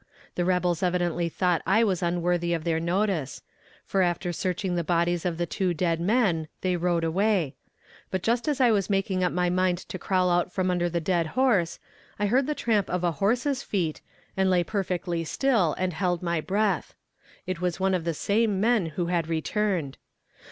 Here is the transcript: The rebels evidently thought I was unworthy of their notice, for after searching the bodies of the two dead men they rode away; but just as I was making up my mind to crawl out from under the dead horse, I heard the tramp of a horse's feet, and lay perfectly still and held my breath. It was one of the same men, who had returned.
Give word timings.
The 0.33 0.45
rebels 0.45 0.81
evidently 0.81 1.29
thought 1.29 1.61
I 1.63 1.83
was 1.83 2.01
unworthy 2.01 2.53
of 2.55 2.63
their 2.63 2.79
notice, 2.79 3.43
for 3.85 4.01
after 4.01 4.33
searching 4.33 4.73
the 4.73 4.83
bodies 4.83 5.25
of 5.27 5.37
the 5.37 5.45
two 5.45 5.75
dead 5.75 6.01
men 6.01 6.47
they 6.61 6.75
rode 6.75 7.03
away; 7.03 7.53
but 8.09 8.23
just 8.23 8.47
as 8.47 8.59
I 8.59 8.71
was 8.71 8.89
making 8.89 9.23
up 9.23 9.31
my 9.31 9.51
mind 9.51 9.77
to 9.77 9.99
crawl 9.99 10.31
out 10.31 10.51
from 10.51 10.71
under 10.71 10.89
the 10.89 10.99
dead 10.99 11.27
horse, 11.37 11.77
I 12.17 12.25
heard 12.25 12.47
the 12.47 12.55
tramp 12.55 12.89
of 12.89 13.03
a 13.03 13.11
horse's 13.21 13.61
feet, 13.61 14.01
and 14.35 14.49
lay 14.49 14.63
perfectly 14.63 15.23
still 15.23 15.75
and 15.77 15.93
held 15.93 16.23
my 16.23 16.41
breath. 16.41 16.95
It 17.45 17.61
was 17.61 17.79
one 17.79 17.93
of 17.93 18.03
the 18.03 18.15
same 18.15 18.59
men, 18.59 18.87
who 18.87 19.05
had 19.05 19.27
returned. 19.27 19.99